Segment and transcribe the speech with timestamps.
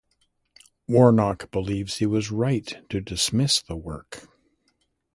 [0.87, 4.27] Warnock believes he was right to dismiss the work.